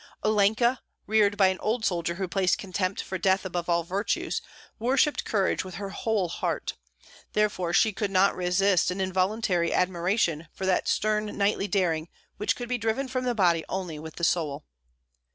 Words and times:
Olenka, 0.23 0.79
reared 1.05 1.37
by 1.37 1.49
an 1.49 1.59
old 1.59 1.85
soldier 1.85 2.15
who 2.15 2.27
placed 2.27 2.57
contempt 2.57 3.03
for 3.03 3.19
death 3.19 3.45
above 3.45 3.69
all 3.69 3.83
virtues, 3.83 4.41
worshipped 4.79 5.25
courage 5.25 5.63
with 5.63 5.75
her 5.75 5.91
whole 5.91 6.27
heart; 6.27 6.73
therefore 7.33 7.71
she 7.71 7.93
could 7.93 8.09
not 8.09 8.35
resist 8.35 8.89
an 8.89 8.99
involuntary 8.99 9.71
admiration 9.71 10.47
for 10.53 10.65
that 10.65 10.87
stern 10.87 11.37
knightly 11.37 11.67
daring 11.67 12.09
which 12.37 12.55
could 12.55 12.67
be 12.67 12.79
driven 12.79 13.07
from 13.07 13.25
the 13.25 13.35
body 13.35 13.63
only 13.69 13.99
with 13.99 14.15
the 14.15 14.23
soul. 14.23 14.65